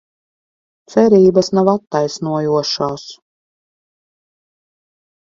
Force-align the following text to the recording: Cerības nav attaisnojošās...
Cerības 0.93 1.51
nav 1.59 1.69
attaisnojošās... 1.75 3.07